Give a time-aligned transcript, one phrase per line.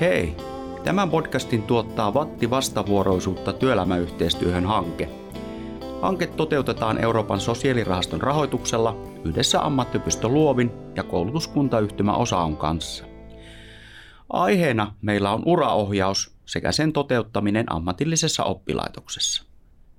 [0.00, 0.36] Hei!
[0.84, 5.08] Tämän podcastin tuottaa Vatti vastavuoroisuutta työelämäyhteistyöhön hanke.
[6.02, 13.04] Hanke toteutetaan Euroopan sosiaalirahaston rahoituksella yhdessä ammattiopisto Luovin ja koulutuskuntayhtymä Osaon kanssa.
[14.28, 19.44] Aiheena meillä on uraohjaus sekä sen toteuttaminen ammatillisessa oppilaitoksessa.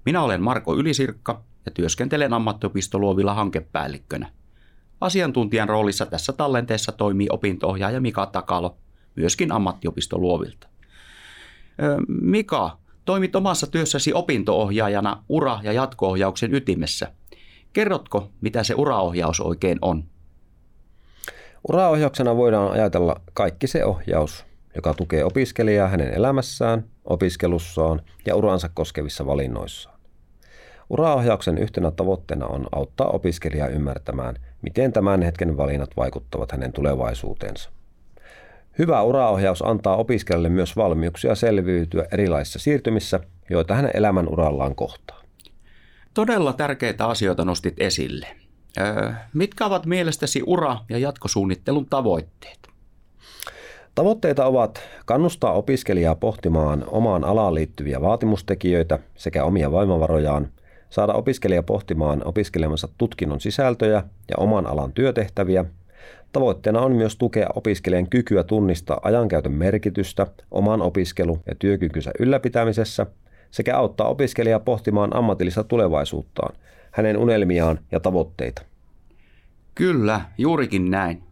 [0.05, 4.31] Minä olen Marko Ylisirkka ja työskentelen ammattiopisto Luovilla hankepäällikkönä.
[5.01, 8.77] Asiantuntijan roolissa tässä tallenteessa toimii opintoohjaaja Mika Takalo,
[9.17, 10.67] myöskin ammattiopisto Luovilta.
[12.07, 17.11] Mika, toimit omassa työssäsi opintoohjaajana ura- ja jatkoohjauksen ytimessä.
[17.73, 20.03] Kerrotko, mitä se uraohjaus oikein on?
[21.69, 29.25] Uraohjauksena voidaan ajatella kaikki se ohjaus, joka tukee opiskelijaa hänen elämässään, opiskelussaan ja uransa koskevissa
[29.25, 29.99] valinnoissaan.
[30.89, 37.76] Uraohjauksen yhtenä tavoitteena on auttaa opiskelijaa ymmärtämään, miten tämän hetken valinnat vaikuttavat hänen tulevaisuuteensa.
[38.79, 43.19] Hyvä uraohjaus antaa opiskelijalle myös valmiuksia selviytyä erilaisissa siirtymissä,
[43.49, 45.21] joita hänen elämän urallaan kohtaa.
[46.13, 48.27] Todella tärkeitä asioita nostit esille.
[49.33, 52.59] mitkä ovat mielestäsi ura- ja jatkosuunnittelun tavoitteet?
[53.95, 60.47] Tavoitteita ovat kannustaa opiskelijaa pohtimaan omaan alaan liittyviä vaatimustekijöitä sekä omia voimavarojaan,
[60.89, 65.65] saada opiskelija pohtimaan opiskelemansa tutkinnon sisältöjä ja oman alan työtehtäviä
[66.31, 73.05] Tavoitteena on myös tukea opiskelijan kykyä tunnistaa ajankäytön merkitystä oman opiskelu- ja työkykynsä ylläpitämisessä
[73.51, 76.55] sekä auttaa opiskelijaa pohtimaan ammatillista tulevaisuuttaan,
[76.91, 78.61] hänen unelmiaan ja tavoitteita.
[79.75, 81.23] Kyllä, juurikin näin.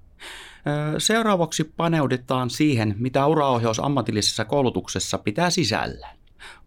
[0.97, 6.17] Seuraavaksi paneudetaan siihen, mitä uraohjaus ammatillisessa koulutuksessa pitää sisällään.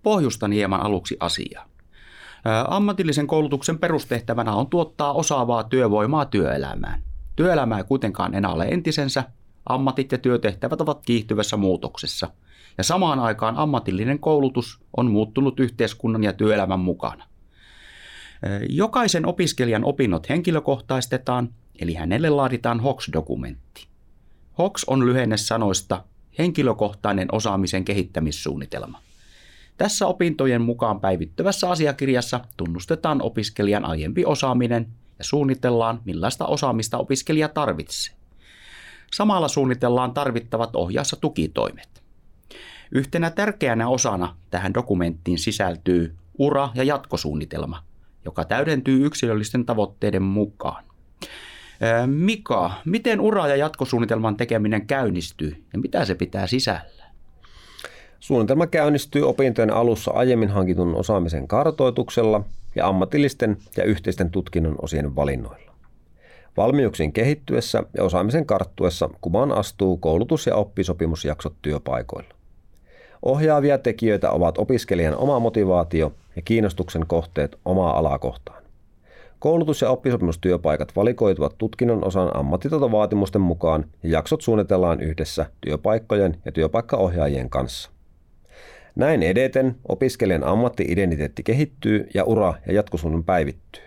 [0.03, 1.69] Pohjustan hieman aluksi asiaa.
[2.69, 7.03] Ammatillisen koulutuksen perustehtävänä on tuottaa osaavaa työvoimaa työelämään.
[7.38, 9.25] Työelämä ei kuitenkaan enää ole entisensä,
[9.66, 12.31] ammatit ja työtehtävät ovat kiihtyvässä muutoksessa,
[12.78, 17.25] ja samaan aikaan ammatillinen koulutus on muuttunut yhteiskunnan ja työelämän mukana.
[18.69, 21.48] Jokaisen opiskelijan opinnot henkilökohtaistetaan,
[21.81, 23.87] eli hänelle laaditaan HOX-dokumentti.
[24.59, 26.04] HOX on lyhenne sanoista
[26.38, 29.00] henkilökohtainen osaamisen kehittämissuunnitelma.
[29.77, 34.87] Tässä opintojen mukaan päivittyvässä asiakirjassa tunnustetaan opiskelijan aiempi osaaminen
[35.18, 38.14] ja suunnitellaan, millaista osaamista opiskelija tarvitsee.
[39.12, 42.02] Samalla suunnitellaan tarvittavat ja tukitoimet.
[42.92, 47.82] Yhtenä tärkeänä osana tähän dokumenttiin sisältyy ura- ja jatkosuunnitelma,
[48.24, 50.84] joka täydentyy yksilöllisten tavoitteiden mukaan.
[52.06, 57.04] Mika, miten ura- ja jatkosuunnitelman tekeminen käynnistyy ja mitä se pitää sisällä?
[58.20, 62.44] Suunnitelma käynnistyy opintojen alussa aiemmin hankitun osaamisen kartoituksella
[62.78, 65.72] ja ammatillisten ja yhteisten tutkinnon osien valinnoilla.
[66.56, 72.34] Valmiuksien kehittyessä ja osaamisen karttuessa kuvan astuu koulutus- ja oppisopimusjaksot työpaikoilla.
[73.22, 78.62] Ohjaavia tekijöitä ovat opiskelijan oma motivaatio ja kiinnostuksen kohteet omaa alaa kohtaan.
[79.39, 87.50] Koulutus- ja oppisopimustyöpaikat valikoituvat tutkinnon osan ammattitaitovaatimusten mukaan ja jaksot suunnitellaan yhdessä työpaikkojen ja työpaikkaohjaajien
[87.50, 87.91] kanssa.
[88.98, 93.82] Näin edeten opiskelijan ammattiidentiteetti kehittyy ja ura ja jatkosuunnan päivittyy.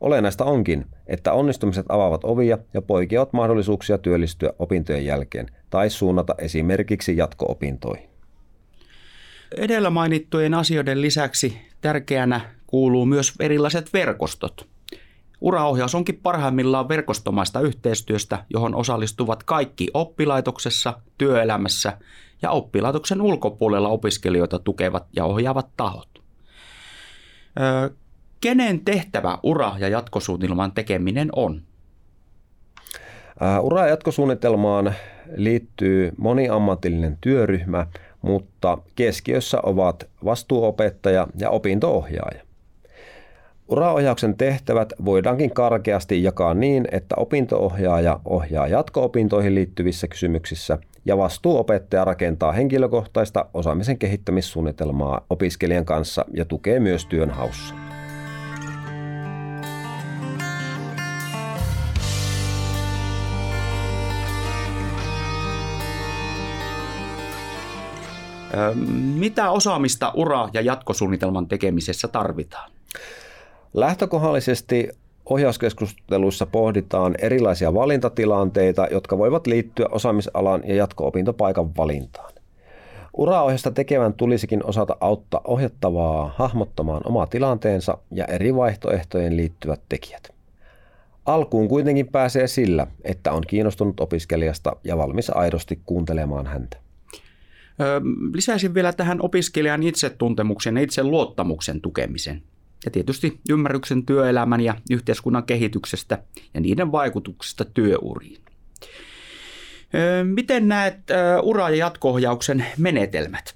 [0.00, 7.16] Olennaista onkin, että onnistumiset avaavat ovia ja poikeavat mahdollisuuksia työllistyä opintojen jälkeen tai suunnata esimerkiksi
[7.16, 8.08] jatko-opintoihin.
[9.56, 14.68] Edellä mainittujen asioiden lisäksi tärkeänä kuuluu myös erilaiset verkostot.
[15.40, 21.98] Uraohjaus onkin parhaimmillaan verkostomaista yhteistyöstä, johon osallistuvat kaikki oppilaitoksessa, työelämässä
[22.42, 26.08] ja oppilaitoksen ulkopuolella opiskelijoita tukevat ja ohjaavat tahot.
[27.60, 27.90] Öö,
[28.40, 31.62] kenen tehtävä ura- ja jatkosuunnitelman tekeminen on?
[33.62, 34.94] Ura- ja jatkosuunnitelmaan
[35.36, 37.86] liittyy moniammatillinen työryhmä,
[38.22, 42.46] mutta keskiössä ovat vastuuopettaja ja opintoohjaaja.
[43.68, 52.52] Uraohjauksen tehtävät voidaankin karkeasti jakaa niin, että opintoohjaaja ohjaa jatko-opintoihin liittyvissä kysymyksissä ja vastuuopettaja rakentaa
[52.52, 57.74] henkilökohtaista osaamisen kehittämissuunnitelmaa opiskelijan kanssa ja tukee myös työnhaussa.
[69.14, 72.70] Mitä osaamista ura- ja jatkosuunnitelman tekemisessä tarvitaan?
[73.74, 74.88] Lähtökohdallisesti
[75.26, 82.32] ohjauskeskusteluissa pohditaan erilaisia valintatilanteita, jotka voivat liittyä osaamisalan ja jatko-opintopaikan valintaan.
[83.16, 90.36] Uraohjasta tekevän tulisikin osata auttaa ohjattavaa hahmottamaan oma tilanteensa ja eri vaihtoehtojen liittyvät tekijät.
[91.26, 96.76] Alkuun kuitenkin pääsee sillä, että on kiinnostunut opiskelijasta ja valmis aidosti kuuntelemaan häntä.
[98.34, 102.42] Lisäisin vielä tähän opiskelijan itsetuntemuksen ja itseluottamuksen tukemisen.
[102.84, 106.18] Ja tietysti ymmärryksen työelämän ja yhteiskunnan kehityksestä
[106.54, 108.38] ja niiden vaikutuksista työuriin.
[110.24, 110.98] Miten näet
[111.42, 113.54] ura- ja jatko-ohjauksen menetelmät?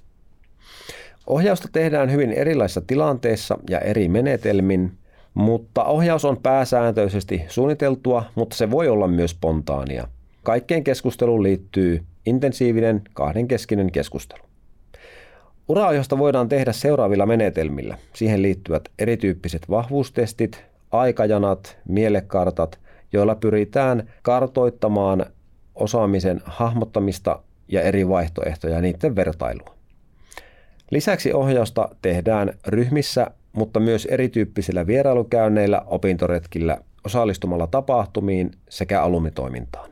[1.27, 4.91] Ohjausta tehdään hyvin erilaisissa tilanteissa ja eri menetelmin,
[5.33, 10.07] mutta ohjaus on pääsääntöisesti suunniteltua, mutta se voi olla myös spontaania.
[10.43, 14.43] Kaikkeen keskusteluun liittyy intensiivinen kahdenkeskinen keskustelu.
[15.67, 17.97] Uraohjausta voidaan tehdä seuraavilla menetelmillä.
[18.13, 22.79] Siihen liittyvät erityyppiset vahvuustestit, aikajanat, mielekartat,
[23.13, 25.25] joilla pyritään kartoittamaan
[25.75, 29.75] osaamisen hahmottamista ja eri vaihtoehtoja ja niiden vertailua.
[30.91, 39.90] Lisäksi ohjausta tehdään ryhmissä, mutta myös erityyppisillä vierailukäynneillä, opintoretkillä, osallistumalla tapahtumiin sekä alumnitoimintaan.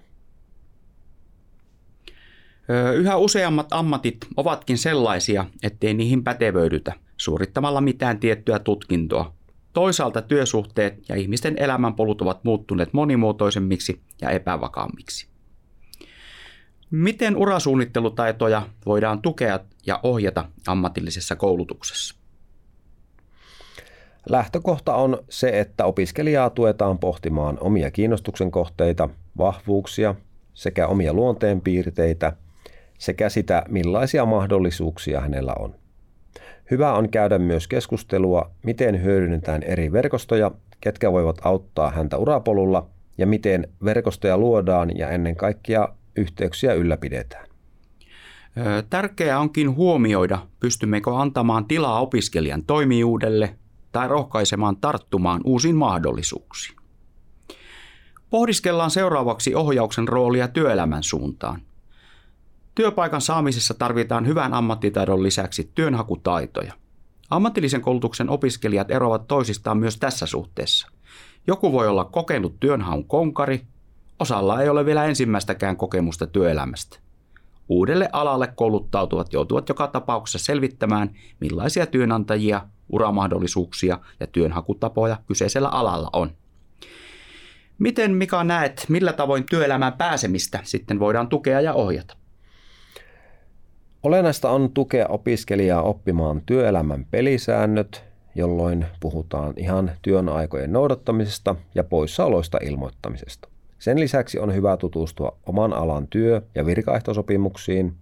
[2.96, 9.34] Yhä useammat ammatit ovatkin sellaisia, ettei niihin pätevöidytä suorittamalla mitään tiettyä tutkintoa.
[9.74, 15.28] Toisaalta työsuhteet ja ihmisten elämänpolut ovat muuttuneet monimuotoisemmiksi ja epävakaammiksi.
[16.92, 22.16] Miten urasuunnittelutaitoja voidaan tukea ja ohjata ammatillisessa koulutuksessa?
[24.30, 30.16] Lähtökohta on se, että opiskelijaa tuetaan pohtimaan omia kiinnostuksen kohteita, vahvuuksia
[30.54, 32.34] sekä omia luonteenpiirteitä
[33.00, 35.76] sekä sitä, millaisia mahdollisuuksia hänellä on.
[36.72, 40.52] Hyvä on käydä myös keskustelua, miten hyödynnetään eri verkostoja,
[40.82, 47.50] ketkä voivat auttaa häntä urapolulla ja miten verkostoja luodaan ja ennen kaikkea yhteyksiä ylläpidetään.
[48.90, 53.56] Tärkeää onkin huomioida, pystymmekö antamaan tilaa opiskelijan toimijuudelle
[53.92, 56.80] tai rohkaisemaan tarttumaan uusiin mahdollisuuksiin.
[58.30, 61.62] Pohdiskellaan seuraavaksi ohjauksen roolia työelämän suuntaan.
[62.80, 66.74] Työpaikan saamisessa tarvitaan hyvän ammattitaidon lisäksi työnhakutaitoja.
[67.30, 70.88] Ammatillisen koulutuksen opiskelijat eroavat toisistaan myös tässä suhteessa.
[71.48, 73.62] Joku voi olla kokenut työnhaun konkari,
[74.20, 77.00] osalla ei ole vielä ensimmäistäkään kokemusta työelämästä.
[77.70, 81.10] Uudelle alalle kouluttautuvat joutuvat joka tapauksessa selvittämään,
[81.40, 86.32] millaisia työnantajia, uramahdollisuuksia ja työnhakutapoja kyseisellä alalla on.
[87.80, 92.20] Miten Mika näet, millä tavoin työelämään pääsemistä sitten voidaan tukea ja ohjata?
[94.04, 98.04] Olennaista on tukea opiskelijaa oppimaan työelämän pelisäännöt,
[98.36, 103.50] jolloin puhutaan ihan työn aikojen noudattamisesta ja poissaoloista ilmoittamisesta.
[103.80, 107.94] Sen lisäksi on hyvä tutustua oman alan työ- ja virkaehtosopimuksiin,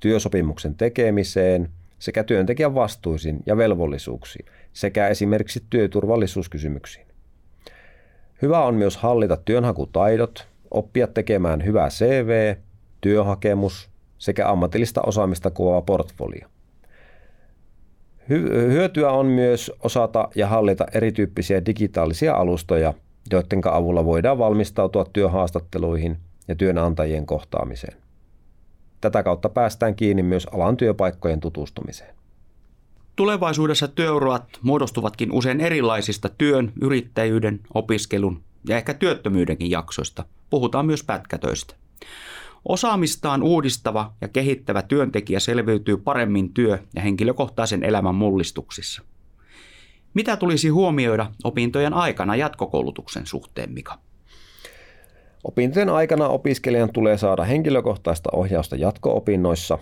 [0.00, 1.68] työsopimuksen tekemiseen
[1.98, 7.06] sekä työntekijän vastuisiin ja velvollisuuksiin sekä esimerkiksi työturvallisuuskysymyksiin.
[8.42, 12.54] Hyvä on myös hallita työnhakutaidot, oppia tekemään hyvä CV,
[13.00, 16.48] työhakemus sekä ammatillista osaamista kuvaava portfolio.
[18.68, 22.94] Hyötyä on myös osata ja hallita erityyppisiä digitaalisia alustoja,
[23.32, 26.16] joiden avulla voidaan valmistautua työhaastatteluihin
[26.48, 27.96] ja työnantajien kohtaamiseen.
[29.00, 32.14] Tätä kautta päästään kiinni myös alan työpaikkojen tutustumiseen.
[33.16, 40.24] Tulevaisuudessa työurat muodostuvatkin usein erilaisista työn, yrittäjyyden, opiskelun ja ehkä työttömyydenkin jaksoista.
[40.50, 41.74] Puhutaan myös pätkätöistä.
[42.68, 49.02] Osaamistaan uudistava ja kehittävä työntekijä selviytyy paremmin työ- ja henkilökohtaisen elämän mullistuksissa.
[50.14, 53.98] Mitä tulisi huomioida opintojen aikana jatkokoulutuksen suhteen, Mika?
[55.44, 59.78] Opintojen aikana opiskelijan tulee saada henkilökohtaista ohjausta jatko-opinnoissa,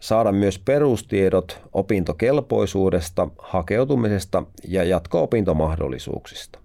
[0.00, 6.63] saada myös perustiedot opintokelpoisuudesta, hakeutumisesta ja jatko-opintomahdollisuuksista.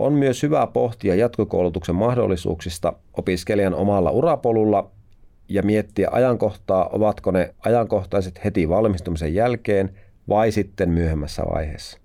[0.00, 4.90] On myös hyvä pohtia jatkokoulutuksen mahdollisuuksista opiskelijan omalla urapolulla
[5.48, 9.94] ja miettiä ajankohtaa, ovatko ne ajankohtaiset heti valmistumisen jälkeen
[10.28, 11.98] vai sitten myöhemmässä vaiheessa.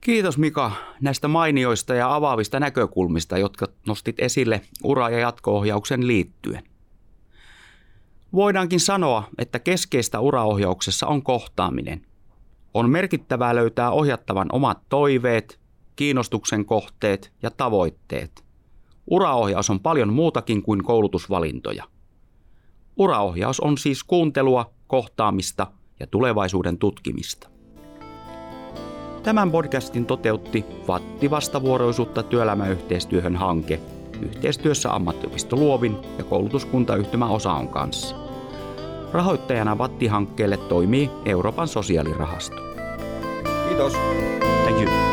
[0.00, 6.62] Kiitos Mika näistä mainioista ja avaavista näkökulmista, jotka nostit esille ura- ja jatko-ohjauksen liittyen.
[8.32, 12.02] Voidaankin sanoa, että keskeistä uraohjauksessa on kohtaaminen.
[12.74, 15.59] On merkittävää löytää ohjattavan omat toiveet,
[16.00, 18.44] kiinnostuksen kohteet ja tavoitteet.
[19.06, 21.84] Uraohjaus on paljon muutakin kuin koulutusvalintoja.
[22.96, 25.66] Uraohjaus on siis kuuntelua, kohtaamista
[26.00, 27.48] ja tulevaisuuden tutkimista.
[29.22, 33.80] Tämän podcastin toteutti Vatti vastavuoroisuutta työelämäyhteistyöhön hanke
[34.22, 38.16] yhteistyössä ammattiopisto Luovin ja koulutuskuntayhtymä Osaon kanssa.
[39.12, 42.56] Rahoittajana Vatti-hankkeelle toimii Euroopan sosiaalirahasto.
[43.68, 43.92] Kiitos.
[44.64, 45.09] Thank you.